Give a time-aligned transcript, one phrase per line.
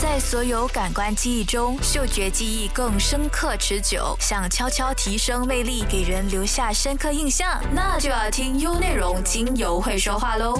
[0.00, 4.16] 在所有感官记忆中，嗅觉记忆更深刻持久。
[4.20, 10.56] 想悄悄提升魅力，给人留下深刻印象，那就要听优内容精油会说话喽。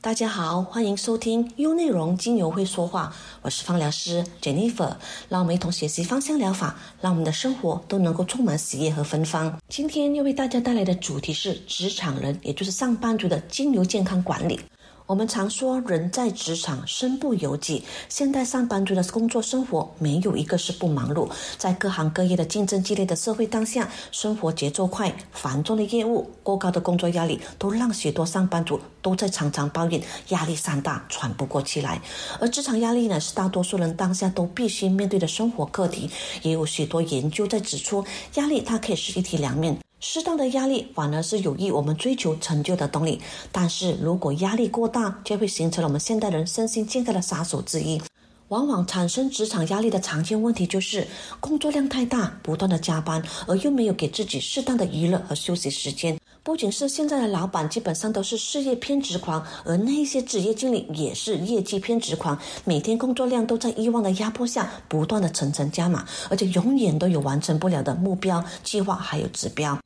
[0.00, 4.94] 大家好，欢迎收听优内容精油会说话，我是芳疗师 Jennifer。
[5.28, 9.58] 让我们一同学习芳香疗法，让我们的生活都能够充满喜悦和芬芳。
[9.68, 14.60] 今天要为大家带来的主题是职场人，也就是上班族的精油健康管理。
[15.08, 17.82] 我们常说，人在职场，身不由己。
[18.10, 21.26] 现代上班族的工作生活，没有一个是不忙碌。
[21.56, 29.98] 在各行各业的竞争激烈的社会当下，生活节奏快，繁重的业务，过高的工作压力，都让许多上班族都在常常抱怨
[30.28, 31.98] 压力山大，喘不过气来。
[32.38, 36.10] 而职场压力呢，是大多数人当下都必须面对的生活课题。
[36.42, 39.78] 也有许多研究在指出，压力它可以是一体两面。
[40.00, 43.20] 适当的压力反而是有益我们追求成就的动力，
[43.50, 48.00] 但是如果压力过大，就会形成了我们现代人身心健康的杀手之一。
[48.48, 51.06] 往往产生职场压力的常见问题就是
[51.38, 56.18] 工作量太大，不断的加班，而又没有给自己适当的娱乐和休息时间。
[56.42, 69.78] 不仅是现在的老板基本上都是事业偏执狂，而那些职业经理也是业绩偏执狂，每天工作量都在欲望的压迫下不断的层层加码，而且永远都有完成不了的目标、计划还有指标。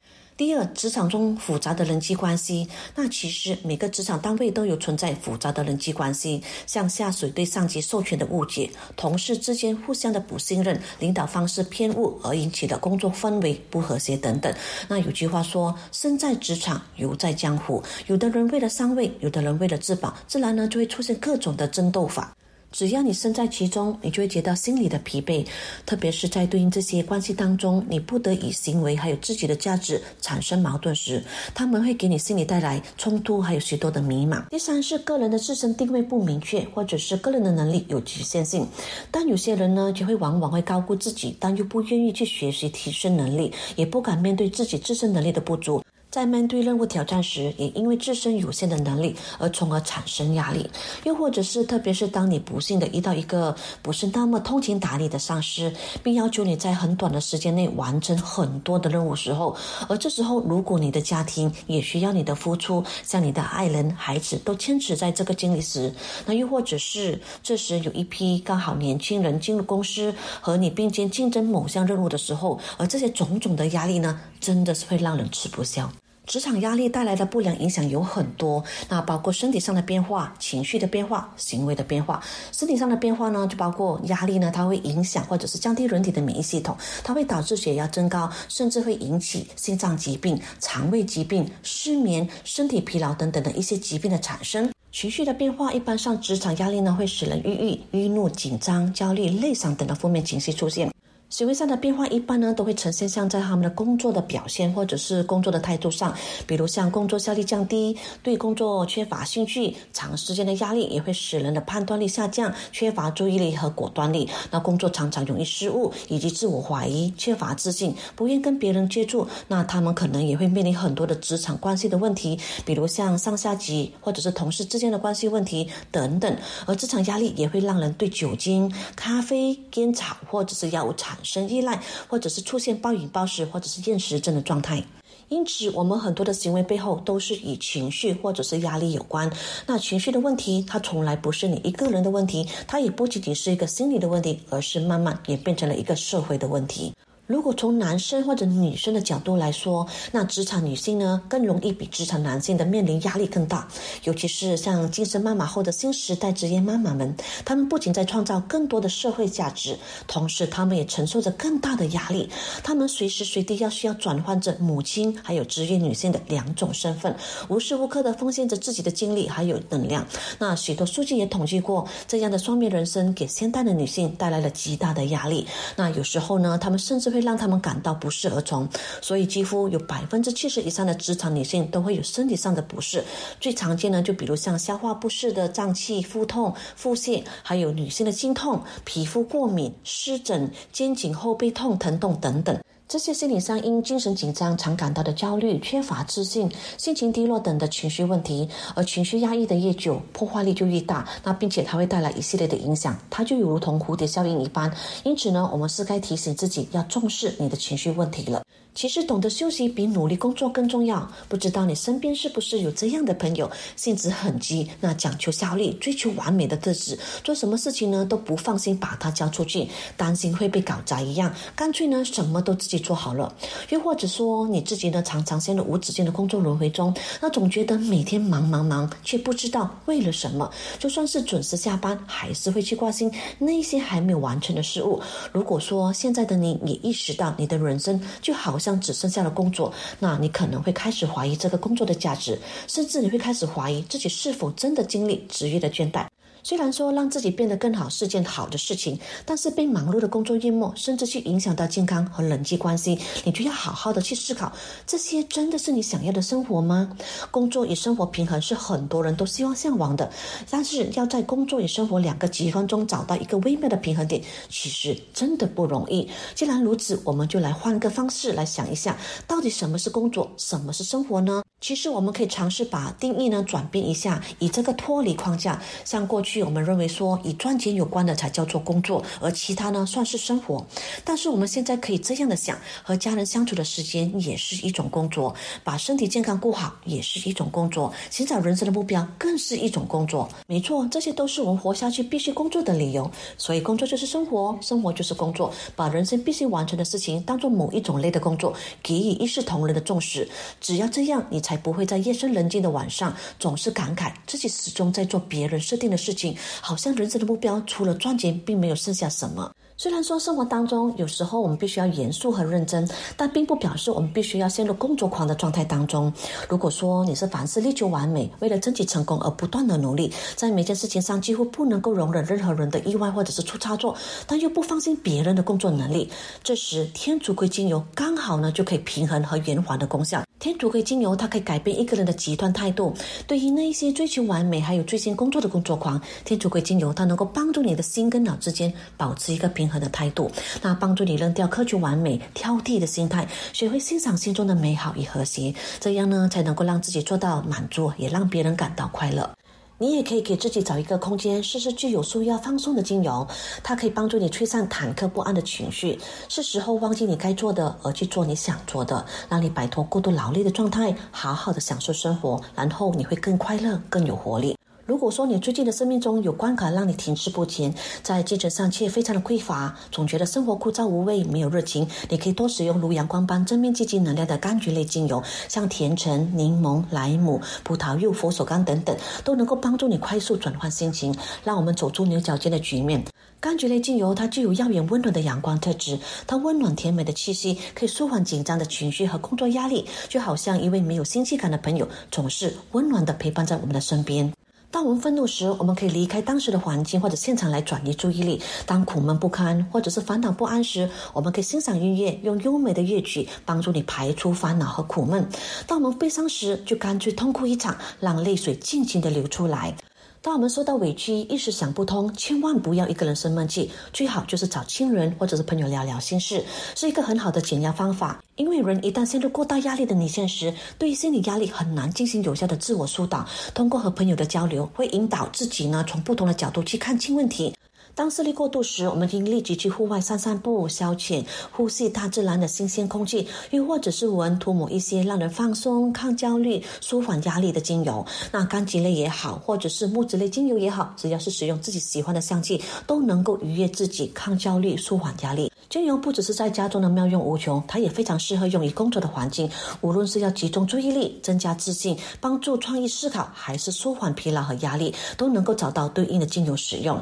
[0.44, 14.52] 第二，职场中复杂的人际关系，那其实每个职场单位都有存在复杂的人际关系，像下属对上级授权的误解，同事之间互相的不信任，领导方式偏误而引起的工作氛围不和谐等等。
[14.88, 17.80] 那有句话说，身在职场，犹在江湖。
[18.08, 22.36] 有的人为了上位，有的人为了自保，自然呢就会出现各种的争斗法。
[22.72, 25.46] 只要你身在其中，你就会觉得心里的疲惫，
[25.84, 31.22] 特别是在对应这些关系当中，你不得以行为还有自己的价值产生矛盾时，
[31.54, 34.42] 他们会给你心里带来冲突，还有许多的迷茫。
[34.48, 38.66] 第三是个人的自身定位不明确，或者是个人的能力有局限性，
[39.10, 45.82] 但有些人呢，就会往往会高估自己，但又不愿意去学习提升能力，也不敢面对自己自身能力的不足。
[46.12, 50.60] 在面对任务挑战时，也因为自身有限的能力而从而产生压力；
[51.04, 55.72] 又或者是，特别是当你不幸的遇到一个不是那么通情达理的上司，
[56.02, 59.56] 并要求你在很短的时间内完成很多的任务时候，
[59.88, 65.90] 而这时候如果你的家庭也需要你的付出，像你的爱人、孩子都牵扯在这个经历时，
[66.26, 75.90] 那又或者是这时有一批刚好年轻人进入公司和你并肩竞争某项任务的时候，而这些种种的压力呢，真的是会让人吃不消。
[76.24, 82.22] 职场压力带来的不良影响有很多，那包括身体上的变化、情绪的变化、行为的变化。
[82.52, 94.70] 身体上的变化呢，就包括压力呢，它会影响或者是降低人体的免疫系统，它会导致血压增高，甚至会引起心脏疾病、肠胃疾病、失眠、身体疲劳等等的一些疾病的产生。
[94.92, 100.90] 情绪的变化，一般上职场压力呢，会使人抑郁、郁怒、紧张、焦虑、内伤等的负面情绪出现。
[101.32, 106.14] 行为上的变化一般呢，都会呈现像在他们的工作的表现或者是工作的态度上，
[106.46, 114.28] 比如像工作效率降低、对工作缺乏兴趣、长时间的压力也会使人的判断力下降、缺乏注意力和果断力。
[114.50, 119.26] 那工作常常容易失误，以及自我怀疑、缺乏自信、不愿跟别人接触。
[119.48, 126.36] 那他们可能也会面临很多的职场关系的问题，比如像上下级或者是同事之间的关系问题等等。
[126.66, 131.16] 而职场压力也会让人对酒精、咖啡、烟草或者是药物产。
[131.24, 134.84] 生依赖，或者是出现暴饮暴食，或者是厌食症的状态。
[135.28, 139.32] 因此，我们很多的行为背后都是与情绪或者是压力有关。
[139.66, 146.92] 那情绪的问题，它从来不是你一个人的问题，它也不仅仅是一个心理的问题，而是慢慢也变成了一个社会的问题。
[147.26, 153.66] 如果从男生或者女生的角度来说，那职场女性呢更容易比职场男性的面临压力更大，
[154.02, 159.78] 尤其是像晋升妈妈后的新时代职业妈妈们，她们不仅在创造更多的社会价值，
[160.08, 162.28] 同时她们也承受着更大的压力。
[162.64, 167.16] 她们随时随地要需要转换着母亲还有职业女性的两种身份，
[167.48, 170.04] 无时无刻的奉献着自己的精力还有能量。
[170.40, 175.46] 那许多数据也统计过，这样的双面人生给现代的女性带来了极大的压力。
[175.76, 178.68] 那有时候呢，她们甚至会让他们感到不适而从，
[179.00, 183.04] 所以几乎有百分之七十以上的职场女性都会有身体上的不适。
[183.38, 192.58] 最常见的就比如像消化不适的胀气、腹痛、腹泻，还有女性的经痛、皮肤过敏、湿疹、肩颈后背痛、疼痛等等。
[192.92, 201.08] 这些心理上因精神紧张常感到的焦虑、缺乏自信、心情低落等的情绪问题，而情绪压抑的越久，破坏力就越大。
[201.24, 204.70] 那并且它会带来一系列的影响，它就如同蝴蝶效应一般。
[205.04, 208.42] 因此呢，我们是该提醒自己要重视你的情绪问题了。
[208.74, 211.06] 其实懂得休息比努力工作更重要。
[211.28, 223.34] 不知道你身边是不是有这样的朋友，性子很急，那讲求效率、追求完美的特质，做什么事情呢都不放心把它交出去，担心会被搞砸一样，干脆呢什么都自己做好了。
[223.68, 230.50] 又或者说你自己呢常常陷入无止境的工作轮回中，那总觉得每天忙忙忙，却不知道为了什么。
[230.78, 234.98] 就算是准时下班，还是会去挂心那些还没有完成的事物。
[235.30, 238.61] 如果说现在的你也意识到你的人生就好。
[238.62, 242.38] 像只剩下了工作，那你可能会开始怀疑这个工作的价值，
[242.68, 246.06] 甚至你会开始怀疑自己是否真的经历职业的倦怠。
[246.42, 254.52] 虽然说让自己变得更好是件好的事情，但是被忙碌的工作淹没，甚至去影响到健康和人际关系，你就要好好的去思考，
[254.86, 256.96] 这些真的是你想要的生活吗？
[257.30, 260.10] 工作与生活平衡是很多人都希望向往的，
[260.50, 266.08] 但是要在工作与生活两个极端中找到一个微妙的平衡点，其实真的不容易。
[266.34, 268.98] 既然如此，我们就来换个方式来想一下，
[269.28, 271.42] 到底什么是工作，什么是生活呢？
[271.62, 275.62] 其实我们可以尝试把定义呢转变一下，以这个脱离框架。
[275.84, 280.66] 像过去我们认为说，以赚钱有关的才叫做工作，而其他呢算是生活。
[281.04, 290.28] 但是我们现在可以这样的想：和家人相处的时间也是一种工作，把身体健康顾好也是一种工作，寻找人生的目标更是一种工作。
[290.48, 293.08] 没错，这些都是我们活下去必须工作的理由。
[293.38, 295.52] 所以工作就是生活，生活就是工作。
[295.76, 300.28] 把人生必须完成的事情当做某一种类的工作，给予一视同仁的重视。
[300.60, 301.51] 只要这样，你才。
[301.52, 309.54] 才不会在夜深人静的晚上总是感慨自己始终在做别人设定的事情，好像人生的目标除了赚钱，并没有剩下什么。
[309.82, 316.12] 虽然说生活当中有时候我们必须要严肃和认真，但并不表示我们必须要陷入工作狂的状态当中。
[316.48, 323.92] 如果说你是凡事力求完美，为了争取成功而不断的努力，在每件事情上几乎不能够容忍任何人的意外或者是出差错，
[324.24, 326.08] 但又不放心别人的工作能力，
[326.44, 330.22] 这时天竺葵精油刚好呢就可以平衡和圆滑的功效。
[330.38, 332.92] 天竺葵精油它可以改变一个人的极端态度。
[333.28, 339.71] 对于那一些追求完美还有追星工作的工作狂，天竺葵精油它能够帮助你的心跟脑之间保持一个平衡。
[339.72, 349.30] 和的态度，那帮助你扔掉苛求完美、挑剔的心态，学会欣赏心中的美好与和谐，这样呢才能够让自己做到满足，也让别人感到快乐。
[349.78, 353.26] 你也可以给自己找一个空间，试试具有舒压放松的精油，
[353.64, 355.98] 它可以帮助你吹散忐忑不安的情绪，
[356.28, 364.56] 是时候忘记你该做的，而去做你想做的，让你摆脱过度劳累的状态，好好的享受生活，然后你会更快乐、更有活力。
[364.84, 383.04] 如果说你最近的生命中有关卡让你停滞不前，在精神上却非常的匮乏，总觉得生活枯燥无味、没有热情，你可以多使用如阳光般正面积极能量的柑橘类精油，像甜橙、柠檬、莱姆、葡萄柚、佛手柑等等，都能够帮助你快速转换心情，让我们走出牛角尖的局面。
[383.40, 385.96] 柑橘类精油它具有耀眼温暖的阳光特质，
[386.26, 394.32] 它温暖甜美的气息可以舒缓紧张的情绪和工作压力，就好像一位没有心气感的朋友，总是温暖的陪伴在我们的身边。
[394.72, 405.22] 当我们愤怒时，我们可以离开当时的环境或者现场来转移注意力；当苦闷不堪或者是烦恼不安时，我们可以欣赏音乐，用优美的乐曲帮助你排除烦恼和苦闷；
[405.66, 409.76] 当我们悲伤时，就干脆痛哭一场，让泪水尽情的流出来。
[410.24, 416.44] 当我们受到委屈，一时想不通，千万不要一个人生闷气，最好就是找亲人或者是朋友聊聊心事，
[416.76, 418.22] 是一个很好的减压方法。
[418.36, 423.26] 因为人一旦陷入过大压力的泥陷时，对于心理压力很难进行有效的自我疏导。
[423.52, 427.52] 通过和朋友的交流，会引导自己呢从不同的角度去看清问题。
[427.94, 438.04] 当视力过度时，我们应立即去户外散散步、消遣，呼吸大自然的新鲜空气，又或者是闻涂抹一些让人放松、抗焦虑、舒缓压力的精油。
[438.32, 445.52] 那柑橘类也好，或者是木质类精油也好，只要是使用自己喜欢的香气，都能够愉悦自己、抗焦虑、舒缓压力。
[445.68, 449.50] 精油不只是在家中的妙用无穷，它也非常适合用于工作的环境。
[449.82, 456.98] 无论是要集中注意力、增加自信、帮助创意思考，还是舒缓疲劳和压力，都能够找到对应的精油使用。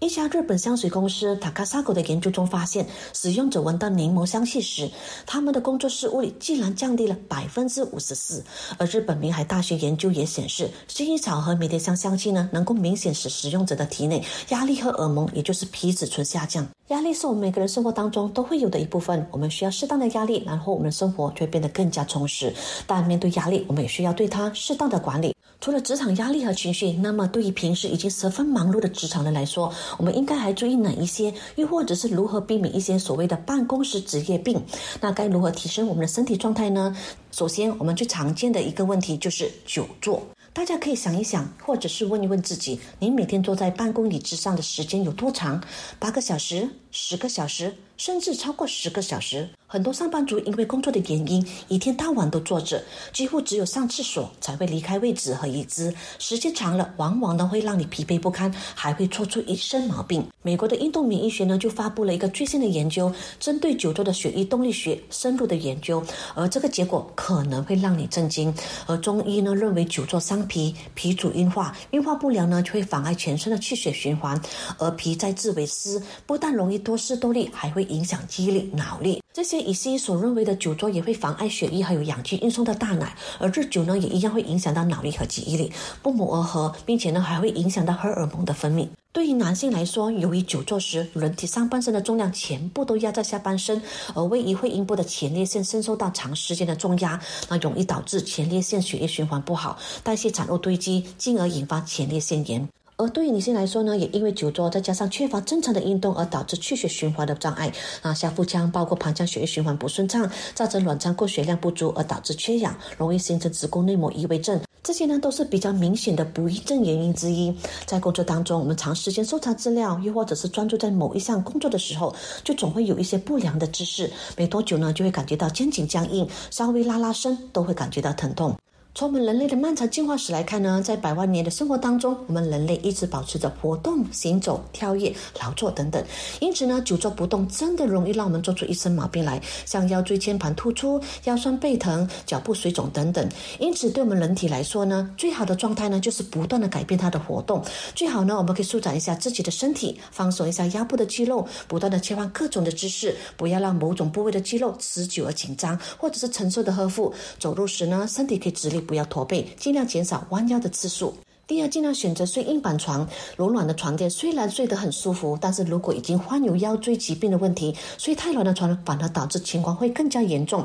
[0.00, 4.90] 一家日本香水公司塔卡萨狗的研究中发现，使用者闻到柠檬香气时，
[5.24, 8.44] 他们的工作室物里竟然降低了百分之五十四。
[8.76, 16.66] 而日本明海大学研究也显示，薰衣草和迷迭香香气呢，能够明显使使用者的体内压力荷尔蒙，也就是皮质醇下降。
[16.88, 22.52] 压力是我们每个人生活当中都会有的一部分，我们需要适当的压力，然后我们的生活就会变得更加充实。
[22.86, 25.34] 但面对压力，我们也需要对它适当的管理。
[25.64, 31.32] 除了职场压力和情绪，那么对于平时已经十分忙碌的职场人来说，我们应该还注意哪一些？
[31.56, 34.62] 又或者是如何避免一些所谓的办公室职业病？
[35.00, 36.94] 那该如何提升我们的身体状态呢？
[37.30, 40.22] 首先，我们最常见的一个问题就是久坐。
[40.52, 45.64] 大家可以想一想，或者是问一问自己：你每天坐在办公椅子上的时间有多长？
[45.98, 49.48] 八个小时、十个小时，甚至超过十个小时。
[49.66, 52.80] 很多上班族因为工作的原因，一天到晚都坐着，
[53.12, 55.92] 几乎只有上厕所才会离开位置和椅子。
[56.20, 60.24] 时间长了，往往呢会让你疲惫不堪，还会搓出一身毛病。
[60.42, 66.00] 美国的运动免疫学呢就发布了一个最新的研究，针对久坐的血液动力学深入的研究，
[66.36, 68.54] 而这个结果可能会让你震惊。
[68.86, 74.40] 而中医呢认为久坐伤脾，脾主运化，运化不良呢就会妨碍全身的气血循环，
[74.78, 79.20] 而脾在自为湿，不但容易多事多力，还会影响记忆力、脑力。
[79.32, 83.08] 这些以西医所认为的久坐也会妨碍血液还有氧气运送到大脑，
[83.40, 85.72] 而日久呢也一样会影响到脑力和记忆力，
[86.02, 88.86] 不谋而合，并且呢还会影响到荷尔蒙的分泌。
[89.10, 93.80] 对于男性来说，由于久坐时人体上半身的重量全部都压在下半身，
[94.14, 102.68] 而位于会阴部的前列腺深受到长时间的重压，那容易导致前列腺血液循环不好，代谢产物堆积，进而引发前列腺炎。
[103.04, 107.70] 而对于女性来说呢，也因为久坐，再加上缺乏正常的运动，而导致气血循环的障碍。
[108.00, 114.58] 啊，下腹腔包括盆腔血液循环不顺畅，造成卵巢供血量不足，而导致缺氧，容易形成子宫内膜异位症。
[114.82, 117.54] 这些呢，都是比较明显的不育症原因之一。
[117.84, 124.10] 在工作当中，我们长时间搜查资料，又或者是专注在某一项工作的时候，就总会有一些不良的姿势。
[124.34, 128.56] 没多久呢，就会感觉到肩颈僵硬，稍微拉拉伸都会感觉到疼痛。
[128.96, 136.00] 从我们人类的漫长进化史来看呢，在百万年的生活当中，我们人类一直保持着活动、行走、跳跃、劳作等等。
[136.38, 143.28] 因此呢，久坐不动真的容易让我们做出一身毛病来，像腰椎间盘突出、腰酸背疼、脚部水肿等等。
[143.58, 147.60] 因此，对我们人体来说呢，最好的状态呢，就是不断的改变它的活动。
[147.96, 157.12] 最好呢，我们可以舒展一下自己的身体，放松一下腰部的肌肉，不断的切换各种的姿势，不要让某种部位的肌肉持久而紧张，或者是承受的呵护。
[157.40, 158.83] 走路时呢，身体可以直立。
[158.84, 161.14] 不要驼背，尽量减少弯腰的次数。
[161.46, 170.64] 第二，尽量选择睡硬板床，柔软的床垫虽然睡得很舒服，但是如果已经患有腰椎疾病的问题，睡太软的床反而导致情况会更加严重。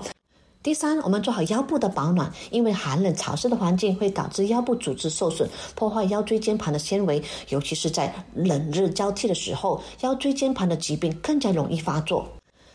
[0.63, 12.25] 第三，我们做好腰部的保暖，因为寒冷潮湿的环境会导致腰部组织受损，破坏腰椎间盘的纤维，尤其是在冷热交替的时候，腰椎间盘的疾病更加容易发作。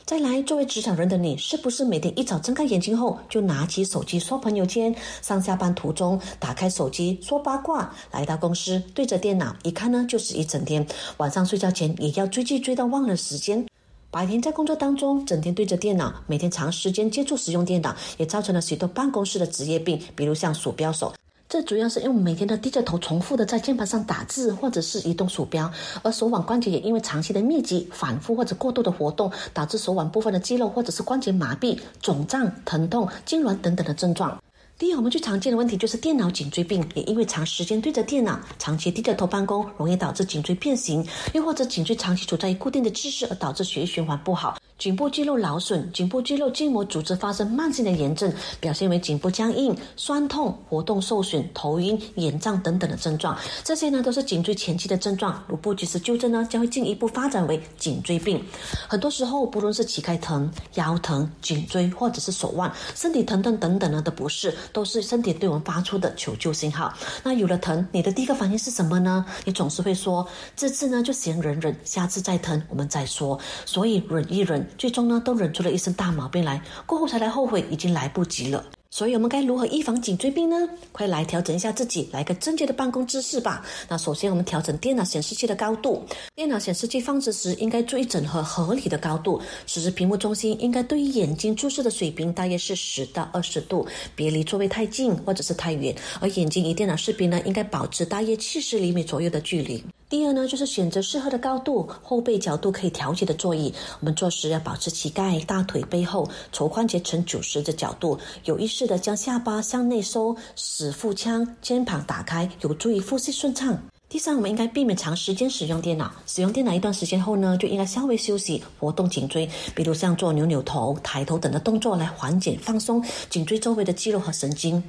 [0.06, 4.94] 再来，作为职场人的你，是不是每天一早睁开眼睛后就拿起手机刷朋友圈？
[5.22, 10.86] 上下班途中打开手机说八卦，来到公司对着电脑一看呢，就是一整天。
[11.16, 13.64] 晚上睡觉前也要追剧追到忘了时间。
[14.10, 21.14] 白天在工作当中整天对着电脑，每天长时间接触使用电脑，也造成了许多办公室的职业病，比如像鼠标手。
[21.46, 25.70] 这主要是因为每天都低着头重复的在键盘上打字，或者是移动鼠标，
[26.02, 34.42] 而手腕关节也因为长期的密集、反复或者过度的活动，导致手腕部分的肌肉或者是关节麻痹、肿胀、疼痛、痉挛等等的症状。
[34.76, 44.58] 第二，我们最常见的问题就是电脑颈椎病，也因为长时间对着电脑，长期低着头办公，容易导致颈椎变形，又或者颈椎长期处在固定的姿势，而导致血液循环不好。
[44.76, 53.38] 颈部肌肉劳损，颈部肌肉筋膜组织发生慢性的炎症，表现为颈部僵硬、酸痛、活动受损、头晕、眼胀等等的症状。
[53.62, 58.44] 这些呢都是颈椎前期的症状，如不及时纠正呢，将会进一步发展为颈椎病。
[58.88, 66.92] 很多时候，不论是膝盖疼、腰疼、颈椎或者是手腕、身体疼痛等等呢的不适，都是身体对我们发出的求救信号。
[67.22, 69.24] 那有了疼，你的第一个反应是什么呢？
[69.44, 70.26] 你总是会说
[70.56, 74.63] ：“这次呢就先忍忍，下次再疼我们再说。”所以忍一忍。
[74.76, 78.64] 最终呢，都忍出了一身大毛病来，过后才来后悔，已经来不及了。
[78.90, 80.56] 所以，我们该如何预防颈椎病呢？
[80.92, 83.66] 快来调整一下自己，来个正确的办公姿势吧。
[83.88, 86.04] 那首先，我们调整电脑显示器的高度。
[86.36, 89.42] 电脑显示器放置时，应该注意整合合理的高度。
[89.66, 95.92] 此时，屏幕中心应该对于眼睛注视的水平大约是十到二十度，别离座位太近或者是太远。
[96.20, 99.82] 而眼睛与电脑视频呢，应该保持大约七十厘米左右的距离。
[100.14, 103.74] 第二呢，就是选择适合的高度，后背角度可以调节的座椅。
[103.98, 113.76] 我们坐时要保持膝盖、大腿背后、肘关节呈九十的角度，有意识的将下巴向内收，使腹腔、肩膀打开，有助于呼吸顺畅。
[114.08, 116.12] 第三，我们应该避免长时间使用电脑。
[116.28, 124.80] 使用电脑一段时间后呢，就应该稍微休息，活动颈椎，比如像做扭扭头、抬头等的动作，来缓解放松颈椎周围的肌肉和神经。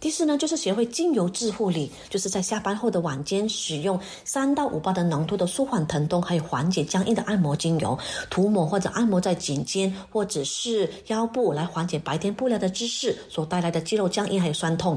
[0.00, 7.98] 第四呢，就是学会精油自护理，就是在下班后的晚间使用三到五包的浓度的舒缓疼痛还有缓解僵硬的按摩精油，
[8.30, 14.96] 涂抹或者按摩在颈肩或者是腰部，来缓解白天不良的姿势所带来的肌肉僵硬还有酸痛。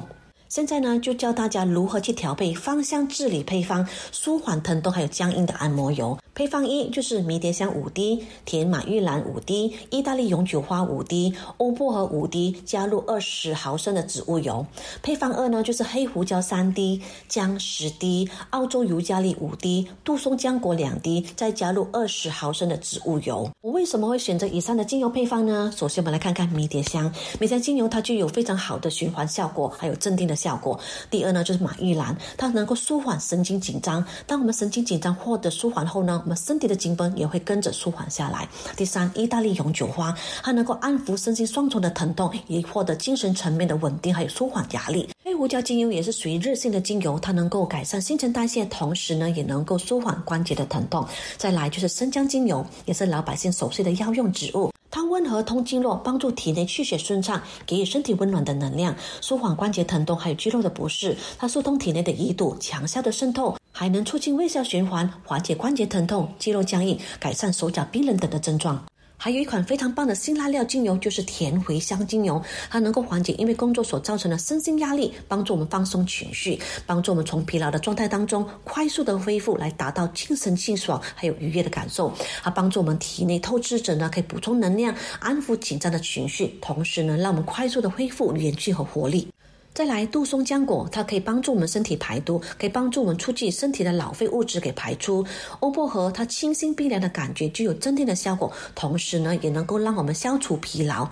[0.51, 6.17] 现在呢，就教大家如何去调配芳香治理配方，舒缓疼痛还有僵硬的按摩油。
[6.36, 14.65] 配方一就是迷迭香五滴，甜马玉兰五滴，意大利永久花五滴，欧薄荷五滴，加入二十毫升的植物油。
[15.01, 23.50] 配方二呢就是黑胡椒三滴，姜十滴，澳洲尤加利五滴，杜松浆果两滴，再加入二十毫升的植物油。
[23.62, 25.72] 我为什么会选择以上的精油配方呢？
[25.77, 27.05] 首先我们来看看迷迭香，
[27.39, 30.79] 迷迭香精油它具有非常好的循环效果，还有镇定的效果。
[31.10, 34.03] 第二呢就是马玉兰，它能够舒缓神经紧张。
[34.25, 36.19] 当我们神经紧张获得舒缓后呢？
[36.24, 38.48] 我们身体的紧绷也会跟着舒缓下来。
[38.75, 45.10] 第三，意大利永久花，它能够安抚身心双重的疼痛，也获得精神层面的稳定，还有舒缓压力。
[45.24, 51.05] 黑胡椒精油也是属于热性的精油，它能够改善新陈代谢，同时呢也能够舒缓关节的疼痛。
[51.38, 54.71] 再来就是生姜精油，也是老百姓熟悉的药用植物，
[55.11, 61.17] 温和通经络，帮助体内气血顺畅，给予身体温暖的能量，舒缓关节疼痛还有肌肉的不适。
[61.37, 63.57] 它疏通体内的淤堵，强效的渗透。
[63.73, 68.83] 还能促进胃消循环，缓解关节疼痛、肌肉僵硬，改善手脚冰冷等的症状。
[69.23, 82.11] 还有一款非常棒的辛辣料精油，就是甜茴香精油，它能够缓解因为工作所造成的身心压力，帮助我们放松情绪，帮助我们从疲劳的状态当中快速的恢复，来达到精神清爽还有愉悦的感受。
[82.41, 89.27] 它帮助我们体内透支者呢，可以补充能量，安抚紧张的情绪，同时呢，让我们快速的恢复元气和活力。
[89.73, 95.25] 再来，杜松浆果，它可以帮助我们身体排毒，可以帮助我们促进身体的老废物质给排出。
[95.61, 101.09] 欧薄荷，它清新冰凉的感觉，具有镇定的效果，同时呢，也能够让我们消除疲劳。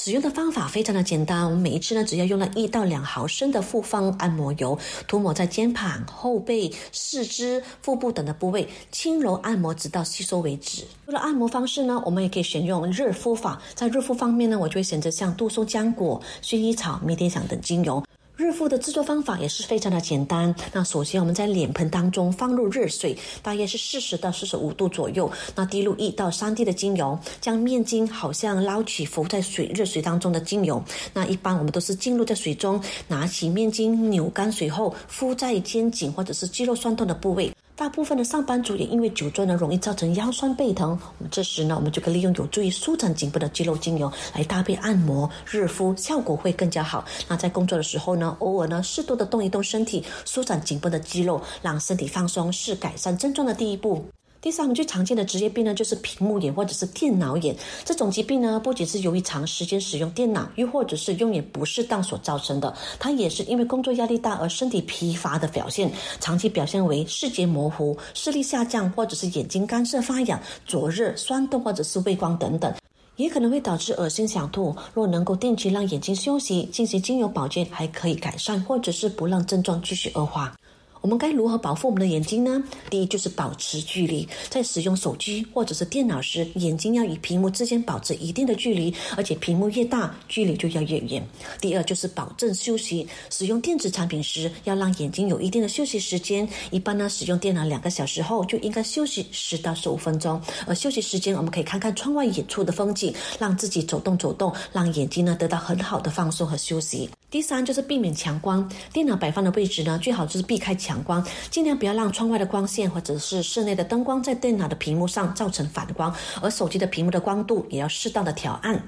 [0.00, 4.78] 使用的方法非常的简单，我们每一次呢，只要用了一到两毫升的复方按摩油，
[5.08, 10.84] 涂抹在肩膀、后背、四肢、腹部等的部位，轻柔按摩，直到吸收为止。
[11.04, 13.60] 除了按摩方式呢，我们也可以选用热敷法。
[13.74, 18.00] 在热敷方面呢，我就会选择像杜松浆果、薰衣草、迷迭香等精油。
[18.38, 20.54] 热敷的制作方法也是非常的简单。
[20.72, 25.28] 那首先我们在脸盆当中放入热水，大约是四十到四十五度左右。
[25.56, 30.80] 那滴入一到三滴的精油，将面巾好像捞起浮在水热水当中的精油。
[31.12, 37.52] 那一般我们都是浸入在水中，拿起面巾扭干水后敷在肩颈或者是肌肉酸痛的部位。
[37.78, 40.98] 大部分的上班族也因为久坐呢，容易造成腰酸背疼。
[41.18, 47.04] 我们这时呢，我们就可以利用有助于舒展颈部的肌肉精油来搭配按摩、热敷，效果会更加好。
[47.28, 54.04] 那在工作的时候呢，偶尔呢，适度的动一动身体，舒展颈部的肌肉，让身体放松，是改善症状的第一步。
[54.40, 57.56] 第三，我们最常见的职业病呢，就是屏幕眼或者是电脑眼。
[57.84, 65.90] 这种疾病呢，不仅是由于长时间使用电脑，又或者是用眼不适当所造成的，它也是因为工作压力大而身体疲乏的表现。
[66.20, 72.72] 长期表现为视觉模糊、视力下降，或者是眼睛干涩发痒、灼热、酸痛，或者是畏光等等，
[73.16, 74.72] 也可能会导致恶心想吐。
[74.94, 80.56] 若能够定期让眼睛休息，进行精油保健，还可以改善，或者是不让症状继续恶化。
[81.00, 82.62] 我们该如何保护我们的眼睛呢？
[82.90, 91.26] 第一就是保持距离，在使用手机或者是电脑时，眼睛要与屏幕之间保持一定的距离，而且屏幕越大，距离就要越远。
[91.60, 96.48] 第二就是保证休息，使用电子产品时要让眼睛有一定的休息时间。
[96.70, 107.08] 一般呢，使用电脑两个小时后就应该休息十到十五分钟，而休息时间我们可以看看窗外远处的风景，让自己走动走动，让眼睛呢得到很好的放松和休息。
[107.30, 118.82] 第三就是避免强光，电脑摆放的位置呢，最好就是避开强光，尽量不要让窗外的光线或者是室内的灯光在电脑的屏幕上造成反光，而手机的屏幕的光度也要适当的调暗。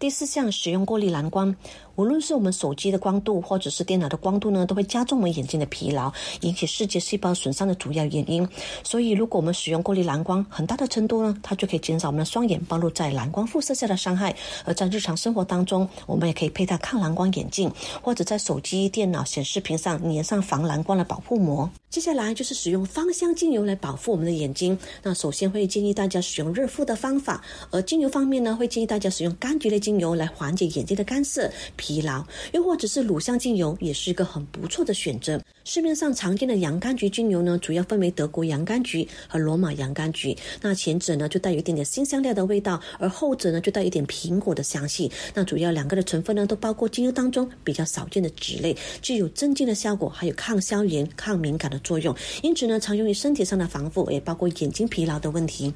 [0.00, 1.54] 第四项，使用过滤蓝光。
[1.96, 8.46] 无论是我们手机的光度，或者是电脑的光度呢，都会加重我们眼睛的疲劳，引起视觉细胞损伤的主要原因。
[8.82, 14.34] 所以，如果我们使用过滤蓝光，很大的程度呢，它就可以减少我们的双眼暴露在蓝光辐射下的伤害。
[14.64, 17.70] 而在日常生活当中，我们也可以佩戴抗蓝光眼镜，
[18.02, 21.70] 或者在手机、电脑显示屏上粘上防蓝光的保护膜。
[21.90, 24.76] 接下来就是使用芳香精油来保护我们的眼睛。
[25.00, 31.48] 那首先会建议大家使用热敷的方法，而精油方面呢，会建议大家使用柑橘类精油来缓解眼睛的干涩。
[31.84, 35.38] 疲劳，又或者是乳香精油，也是一个很不错的选择。
[35.64, 40.34] 市面上常见的洋甘菊精油呢，主要分为德国洋甘菊和罗马洋甘菊。
[40.62, 45.12] 那前者呢，就带有一点点新香料的味道，而后者呢，就带一点苹果的香气。
[45.34, 52.16] 那主要两个的成分呢，都包括精油当中比较少见的脂类，具有镇静的效果，还有抗消炎、抗敏感的作用。
[52.42, 55.74] 因此呢，常用于身体上的防护，也包括眼睛疲劳的问题。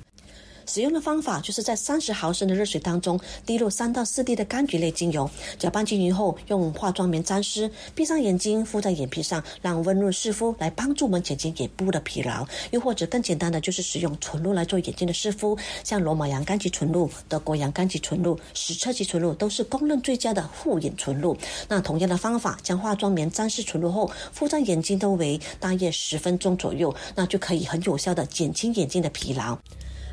[0.68, 5.28] 使用的方法就是在三十毫升的热水当中滴入三到四滴的柑橘类精油，
[5.58, 12.46] 搅拌均匀后用化妆棉沾湿，闭上眼睛敷在眼皮上，让温润湿敷来帮助我们减轻眼部的疲劳。
[12.70, 21.34] 又或者更简单的就是使用纯露来做眼睛的湿敷，像罗马洋甘菊纯露、德国洋甘菊纯露、史彻奇纯露都是公认最佳的护眼纯露。
[21.68, 29.56] 那同样的方法，将化妆棉沾湿纯露后敷在眼睛周围，大约十分钟左右，那就可以很有效的减轻眼睛的疲劳。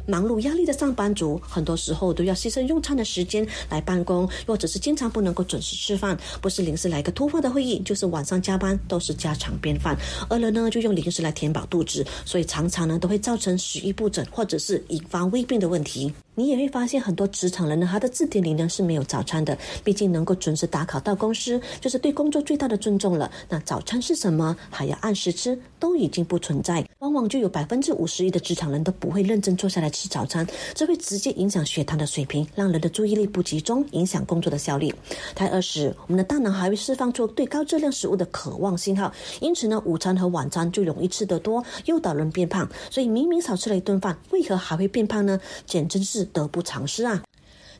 [0.06, 9.98] 忙碌压力的上班族，很多时候都要牺牲用餐的时间来办公，或者是经常不能够准时吃饭，不是临时来个突发的会议，就是晚上加班，都是家常便饭。
[10.30, 16.14] 饿了呢，就用零食来填饱肚子，所以常常呢都会造成食欲不振，或者是引发胃病的问题。
[16.36, 19.58] 你也会发现很多职场人呢，他的字典里呢是没有早餐的。
[19.84, 23.32] 毕竟能够准时打卡到公司，就是对工作最大的尊重了。
[23.50, 24.56] 那早餐是什么？
[24.70, 26.86] 还要按时吃，都已经不存在。
[27.00, 34.94] 往往就有百分之五十一的职场人都不会认真坐下来吃早餐，这会直接影响血糖的水平，让人的注意力不集中，影响工作的效率。
[35.34, 42.68] 太饿时，我们的大脑还会释放出对高质量食物的渴望信号，因此呢，午餐和晚餐就容易吃得多，诱导人变胖。
[42.90, 45.40] 所以明明少吃了一顿饭，为何还会变胖呢？
[45.66, 47.24] 简直是得不偿失啊！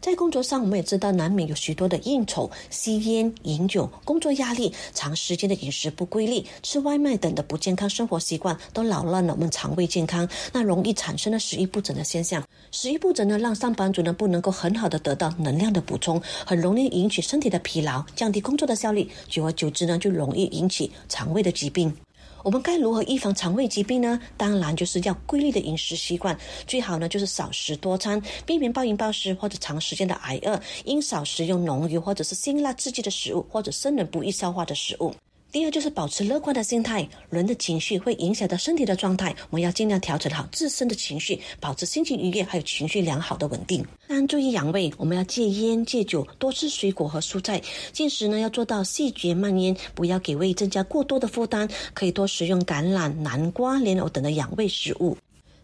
[0.02, 12.44] 在工作上，我们也知道难免有许多的应酬、吸烟、饮酒、工作压力、长时间的饮食不规律、吃外卖等的不健康生活习惯，都扰乱了我们肠胃健康，那容易产生了食欲不振的现象。
[12.72, 21.92] 食欲不振呢，让上班族呢不能够很好的得到能量的补充，很容易引起身体的疲劳，降低工作的效率，久而久之呢，就容易引起肠胃的疾病。
[22.46, 24.20] 我们该如何预防肠胃疾病呢？
[24.38, 35.12] 当然就是要规律的饮食习惯，最好呢就是少食多餐，避免暴饮暴食或者长时间的挨饿，应少食用浓油或者是辛辣刺激的食物，或者生冷不易消化的食物。
[35.56, 43.82] 第二就是保持乐观的心态，人的情绪会影响到身体的状态，我们要尽量调整好自身的情绪，保持心情愉悦，还有情绪良好的稳定。
[44.06, 47.62] 当然注意养胃，我们要戒烟戒酒，多吃水果和蔬菜。
[47.94, 55.16] 进食呢要做到细嚼慢咽，不要给胃增加过多的负担，可以多食用橄榄、南瓜、莲藕等的养胃食物。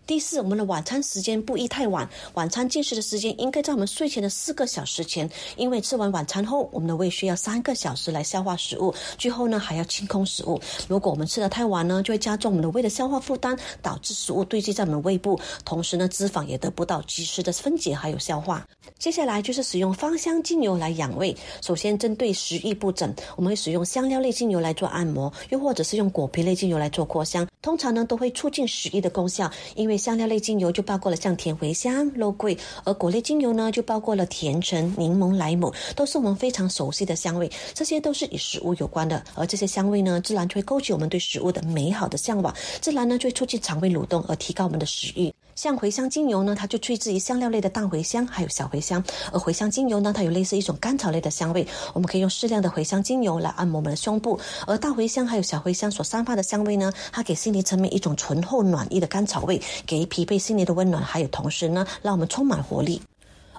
[0.07, 2.09] 第四，我们的晚餐时间不宜太晚。
[2.33, 10.59] 晚餐进食的时间应该在我们睡前的四个小时前，因为吃完晚餐后，我们的胃需要三个小时来消化食物，最后呢还要清空食物。
[10.89, 18.67] 如果我们吃的太晚呢，就会加重我们的胃的消化负担，导致食物堆积在我们的胃部，同时呢脂肪也得不到及时的分解还有消化。
[18.99, 21.35] 接下来就是使用芳香精油来养胃。
[21.61, 29.90] 首先，针对食欲不振，我们会使用香料类精油来做按摩，又或者是用果皮类精油来做扩香，通常呢都会促进食欲的功效，因为。
[29.97, 37.51] 香料类精油就包括了像甜茴香、肉桂，而果类精油呢就包括了甜橙、柠檬、莱姆，都是我们非常熟悉的香味。
[37.73, 45.33] 这些都是与食物有关的，而这些香味呢，自然就会勾起我们对食物的美好的向往，自然呢就会促进肠胃蠕动，而提高我们的食欲。
[45.61, 49.03] 像茴香精油呢，它就萃自于香料类的大茴香，还有小茴香。
[49.31, 54.39] 而茴香精油呢，它有类似一种甘草类的香味，我们可以用适量的茴香精油来按摩我们的胸部。
[54.65, 62.99] 而大茴香还有小茴香所散发的香味呢，它给心灵层面一种醇厚暖意的甘草味，给疲惫心灵的温暖，还有同时呢，让我们充满活力。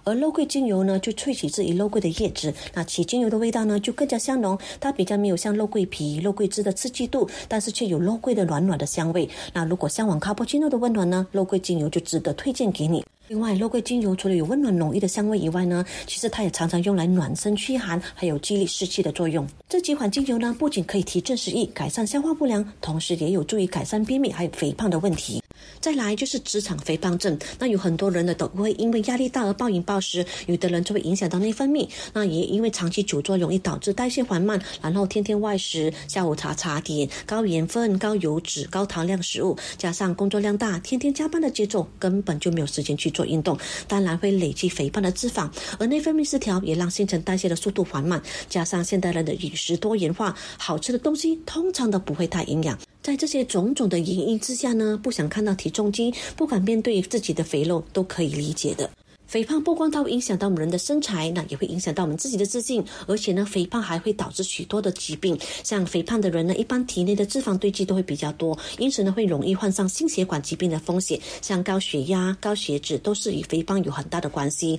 [0.05, 4.59] 而肉桂精油呢，就萃取自于肉桂的叶子，那其精油的味道呢，就更加香浓。
[4.81, 9.29] 它比较没有像肉桂皮、肉桂汁的刺激度，但是却有肉桂的暖暖的香味。
[9.53, 13.05] 那如果向往卡布奇诺的温暖呢，肉桂精油就值得推荐给你。
[13.29, 19.47] 另外，肉桂精油除了有温暖浓郁的香味以外呢，其实它也常常用来暖身驱寒，还有激励士气的作用。
[19.69, 25.41] 这几款精油呢，不仅可以提振食欲、改善消化不良，同时也有助于改善便秘还有肥胖的问题。
[25.83, 52.79] 再来就是职场肥胖症，那有很多人呢都会因为压力大而暴饮暴食，有的人就会影响到内分泌，那也因为长期久坐容易导致代谢缓慢，然后天天外食，下午茶茶点，高盐分、高油脂、高糖量食物，加上工作量大，天天加班的节奏，根本就没有时间去做运动，当然会累积肥胖的脂肪，而内分泌失调也让新陈代谢的速度缓慢，加上现代人的饮食多元化，好吃的东西通常都不会太营养。
[53.03, 58.88] 在这些种种的原因之下呢，不想看到体重机，不敢面对自己的肥肉，都可以理解的。
[59.27, 65.37] 肥胖不光它会影响到我们人的身材，那也会影响到我们自己的自信，而且呢，肥胖还会导致许多的疾病。
[65.65, 74.79] 像肥胖的人呢，一般体内的脂肪堆积都会比较多，因此呢，会容易患上心血管疾病的风险，像高血压、高血脂都是与肥胖有很大的关系。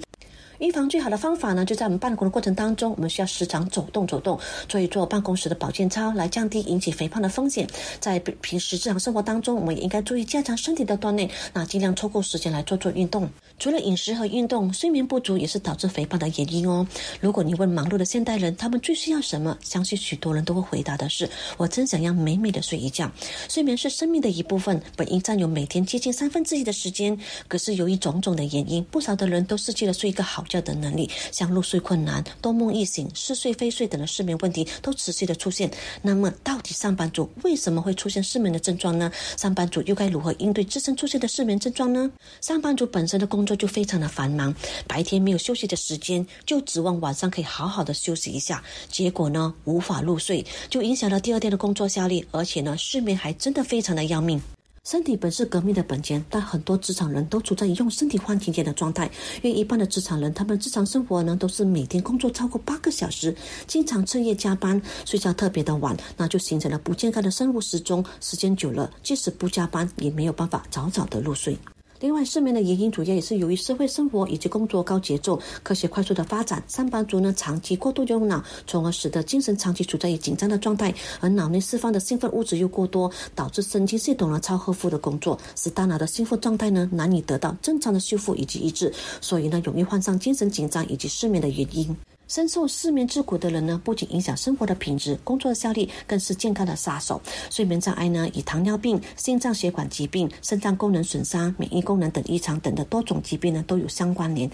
[0.64, 7.68] 预防最好的方法呢，就在我们办公的过程当中，我们需要时常走动走动，做一做办公室的保健操，来降低引起肥胖的风险。
[8.00, 13.30] 在平时日常生活当中，我们也应该注意加强身体的锻炼，那尽量抽够时间来做做运动。
[13.60, 16.86] 除了饮食和运动，睡眠不足也是导致肥胖的原因哦。
[17.22, 19.58] 如果你问忙碌的现代人，他们最需要什么？
[19.64, 23.10] 相信许多人都会回答的是：我真想要美美的睡一觉。
[23.48, 27.18] 睡眠是生命的一部分，本应占有每天接近三分之一的时间。
[27.48, 35.72] 可是由于种种的原因，不少的人都失去了睡一个好觉的能力，像入睡困难、多梦易醒、似睡非睡等的失眠问题都持续的出现。
[36.02, 39.12] 那么，到底上班族为什么会出现失眠的症状呢？
[39.38, 42.12] 上班族又该如何应对自身出现的失眠症状呢？
[42.42, 44.54] 上班族本身的工作就非常的繁忙，
[44.88, 54.42] 白天没有休息的时间，就指望晚上可以好好的休息一下，结果呢，无法入睡，就影响了第二天的工作效率，而且呢，睡眠还真的非常的要命。
[54.86, 59.10] 身体本是革命的本钱，但很多职场人都处在用身体换金钱的状态。
[59.42, 63.34] 因为一般的职场人，他们日常生活呢都是每天工作超过八个小时，
[63.66, 68.04] 经常彻夜加班，睡觉特别的晚，那就形成了不健康的生物时钟。
[68.20, 71.58] 时间久了，即使不加班，也没有办法早早的入睡。
[72.04, 91.96] 另外，失眠的原因主要也是由于社会生活以及工作高节奏、科学快速的发展，上班族呢长期过度用脑，从而使得精神长期处在于紧张的状态，而脑内释放的兴奋物质又过多，导致神经系统呢超负荷的工作，使大脑的兴奋状态呢难以得到正常的修复以及抑制，所以呢容易患上精神紧张以及失眠的原因。
[92.34, 97.22] 深受失眠之苦的人呢，不仅影响生活的品质、工作效率，更是健康的杀手。
[97.52, 104.50] 睡眠障碍呢，与糖尿病、心脏血管疾病、肾脏功能损伤、免疫功能等异常等的多种疾病呢，都有相关联。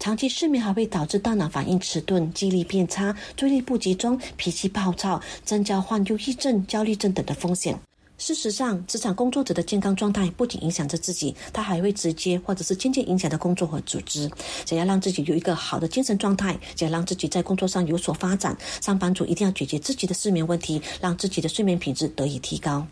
[0.00, 7.78] 长期失眠还会导致大脑反应迟钝、记忆力变差、注意力不集中、脾气暴躁，增加患忧郁症、焦虑症等的风险。
[8.20, 14.30] 事实上，职场工作者的健康状态不仅影响着自己，他还会直接或者是间接影响到工作和组织。
[14.66, 22.86] 想要让自己有一个好的精神状态，想要让自己在工作上有所发展，上班族一定要解决自己的失眠问题，让自己的睡眠品质得以提高。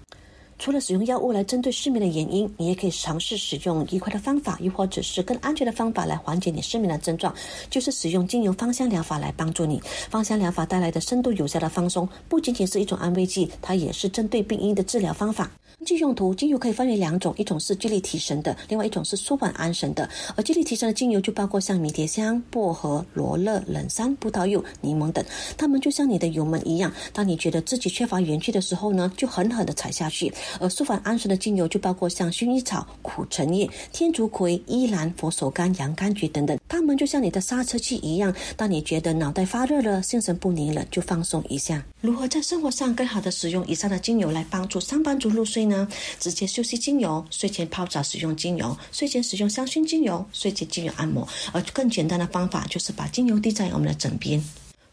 [0.59, 7.33] 除了使用药物来针对失眠的原因，你也可以尝试使用愉快的方法，又或者是更安全的方法来缓解你失眠的症状，
[7.71, 9.81] 就是使用精油芳香疗法来帮助你。
[10.11, 15.51] 芳香疗法带来的深度有效的放松，不仅仅是一种安慰剂，它也是针对病因的治疗方法。
[15.79, 20.11] 根据用途，精油可以分为两种，一种是激励提神的，另外一种是舒缓安神的。
[20.35, 25.25] 而激励提神的精油就包括像迷迭香、薄荷、罗勒、冷杉、葡萄柚、柠檬等，
[25.57, 30.33] 它们就像你的油门一样，当你觉得自己缺乏元气的时候呢，就狠狠地踩下去。
[30.59, 41.85] 而舒缓安神的精油就包括像薰衣草、苦橙叶、天竺葵、依兰、佛手柑、洋甘菊等等，它们就像你的刹车器一样，当你觉得脑袋发热了、心神不宁了，就放松一下。
[42.01, 45.69] 如何在生活上更好的使用以上的精油来帮助上班族入睡？
[45.69, 45.87] 呢，
[46.19, 51.29] 直接休息精油，睡前泡澡使用精油，睡前使用香薰精油，睡前精油按摩。
[51.53, 54.43] 而更简单的方法就是把精油滴在我们的枕边。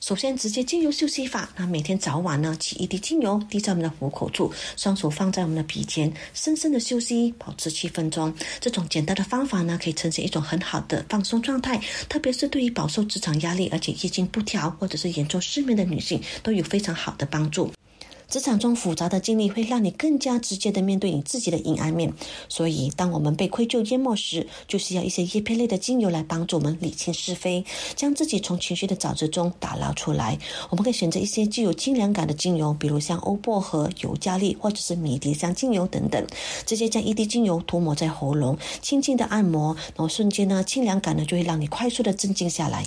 [0.08, 8.32] 首先，直接精油休息法，那每天早晚呢，取一滴精油滴在我们的虎口处，双手放在我们的鼻尖，深深的休息，保持七分钟。
[8.62, 17.72] 这种简单的方法呢，可以呈现一种很好的放松状态，特别是对于饱受职场压力而且月经不调或者是严重失眠的女性，都有非常好的帮助。
[18.28, 22.14] 职场中复杂的经历会让你更加直接的面对你自己的阴暗面，
[22.50, 27.64] 所以当我们被愧疚淹没时，就需要一些叶片类的精油来帮助我们理清是非，
[27.96, 30.38] 将自己从情绪的沼泽中打捞出来。
[30.70, 36.26] 我们可以选择一些具有清凉感的精油，比如像欧薄荷、尤加利或者是迷迭香精油等等，
[36.66, 42.84] 直接将一滴精油涂抹在喉咙，轻轻的按摩，然后瞬间呢，清凉感呢就会让你快速的镇静下来。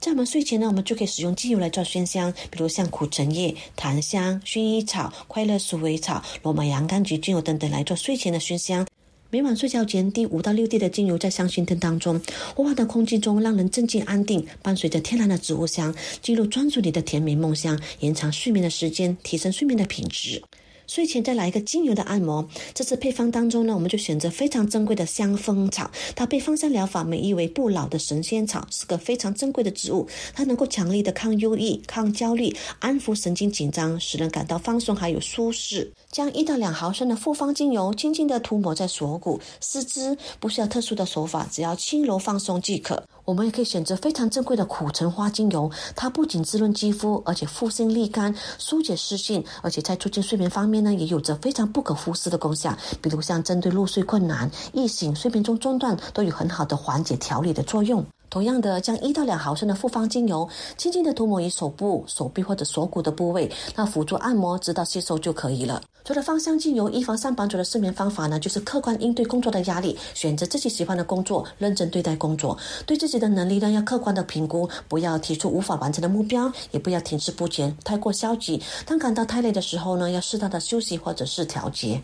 [0.00, 8.86] 在我们睡前呢，我们就可以使用精油来做熏香，比如像苦橙叶、檀香、薰衣草、快乐鼠尾草、罗马洋甘菊精油等等来做睡前的熏香。
[9.28, 12.18] 每晚睡觉前滴五到六滴的精油在香薰灯当中，
[12.56, 20.42] 呼化的空气中让人镇静安定，伴随着天然的植物香，进入专属你的甜美梦乡，延长睡眠的时间，提升睡眠的品质。
[20.90, 22.44] 睡前再来一个精油的按摩。
[22.74, 30.08] 这次配方当中呢，我们就选择非常珍贵的香蜂草，它被芳香疗法美誉为不老的神仙草，是个非常珍贵的植物。
[30.34, 35.92] 它能够强力的抗忧郁、抗焦虑、安抚神经紧张，使人感到放松还有舒适。
[36.10, 43.00] 将一到两毫升的复方精油轻轻地涂抹在锁骨、四肢，不需要特殊的手法，只要轻柔放松即可。
[43.30, 52.76] 我们也可以选择非常珍贵的苦橙花精油，它不仅滋润肌肤，而且复性利肝、疏解湿性，而且在促进睡眠方面呢，也有着非常不可忽视的功效。
[53.00, 58.04] 比如像针对入睡困难、易醒、睡眠中中断，都有很好的缓解调理的作用。
[58.30, 65.82] 同样的，将一到两毫升的复方精油轻轻的涂抹于手部、手臂或者锁骨的部位，那辅助按摩直到吸收就可以了。
[66.04, 78.62] 除了芳香精油预防上班族的失眠方法呢，就是客观应对工作的压力，选择自己喜欢的工作，认真对待工作，对自己的能力呢要客观的评估，不要提出无法完成的目标，也不要停滞不前，太过消极。
[78.86, 82.00] 当感到太累的时候呢，要适当的休息或者是调节。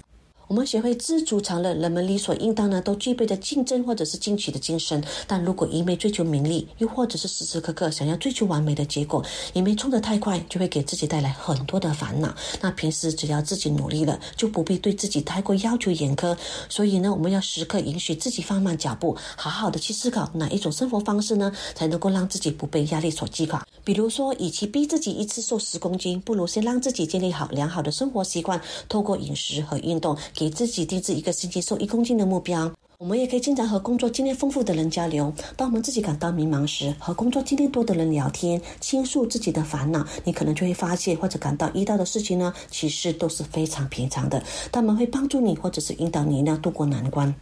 [0.48, 5.02] 我们学会知足常乐，人们理所应当呢都具备着竞争或者是进取的精神。
[5.26, 12.32] 但如果一味追求名利，又或者是时时刻刻想要追求完美的结果，一味冲得太快，就会给自己带来很多的烦恼。
[12.60, 16.36] 那平时只要自己努力了，就不必对自己太过要求严苛。
[16.68, 23.66] 所以呢，我们要时刻允许自己放慢脚步，好好的去思考哪一种生活方式呢，才能够让自己不被压力所击垮。
[23.82, 30.16] 比如说，与其逼自己一次瘦十公斤，不如先让自己建立好良好的生活习惯，透过饮食和运动。
[30.36, 32.70] 给自己定制一个星期瘦一公斤的目标。
[32.98, 35.32] 我们也可以经常和工作经验丰富的人交流。
[35.56, 44.42] 当我们自己感到迷茫时，和工作经验多的人聊天，倾诉自己的烦恼，你可能就会发现或者感到遇到的事情呢，其实都是非常平常的。
[44.70, 47.34] 他们会帮助你，或者是引导你呢度过难关。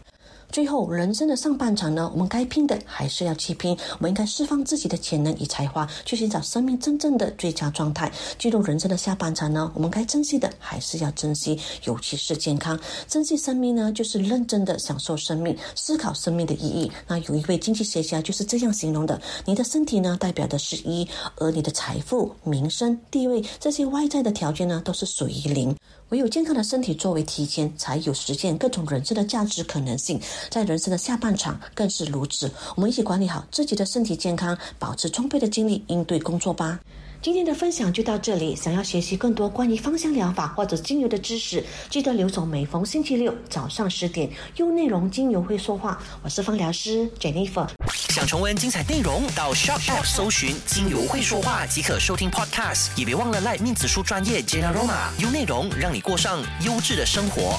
[0.54, 3.76] 最后，人生的上半场呢，我们该拼的还是要去拼。
[3.94, 8.08] 我们应该释放自己的潜能与才华，去寻找生命真正的最佳状态。
[8.38, 12.78] 进入人生的下半场呢，我们该珍惜的还是要珍惜，尤其是健康。
[13.08, 16.88] 珍惜生命呢，就是认真的享受生命，思考生命的意义。
[17.08, 25.74] 那有一位经济学家就是这样形容的：你的身体呢，代表的是一，而你的财富、名声、地位这些外在的条件呢，都是属于零。
[26.10, 30.20] 唯有健康的身体作为提前，才有实现各种人生的价值可能性。
[30.50, 32.50] 在人生的下半场更是如此。
[32.76, 36.78] 我们一起管理好自己的身体健康，保持充沛的精力应对工作吧。
[37.24, 38.54] 今天的分享就到这里。
[38.54, 45.98] 想要学习更多关于芳香疗法或者精油的知识，记得留守每逢星期六早上十点，用内容精油会说话。
[46.22, 47.66] 我是芳疗师 Jennifer。
[48.10, 52.90] 想重温精彩内容，到 Shop App 搜寻“精油会说话”即可收听 Podcast。
[52.94, 57.58] 也别忘了赖面子书专业 Jenaroma，用内容让你过上优质的生活。